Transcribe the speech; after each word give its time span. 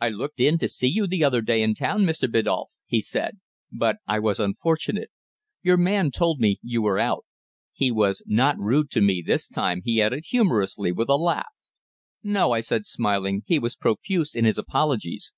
"I 0.00 0.08
looked 0.10 0.38
in 0.38 0.58
to 0.58 0.68
see 0.68 0.86
you 0.86 1.08
the 1.08 1.24
other 1.24 1.42
day 1.42 1.64
in 1.64 1.74
town, 1.74 2.02
Mr. 2.04 2.30
Biddulph," 2.30 2.68
he 2.86 3.00
said. 3.00 3.40
"But 3.72 3.96
I 4.06 4.20
was 4.20 4.38
unfortunate. 4.38 5.10
Your 5.64 5.76
man 5.76 6.12
told 6.12 6.38
me 6.38 6.60
you 6.62 6.80
were 6.80 7.00
out. 7.00 7.24
He 7.72 7.90
was 7.90 8.22
not 8.28 8.56
rude 8.56 8.88
to 8.92 9.00
me 9.00 9.20
this 9.20 9.48
time," 9.48 9.82
he 9.84 10.00
added 10.00 10.26
humorously, 10.28 10.92
with 10.92 11.08
a 11.08 11.16
laugh. 11.16 11.50
"No," 12.22 12.52
I 12.52 12.60
said, 12.60 12.86
smiling. 12.86 13.42
"He 13.44 13.58
was 13.58 13.74
profuse 13.74 14.36
in 14.36 14.44
his 14.44 14.58
apologies. 14.58 15.32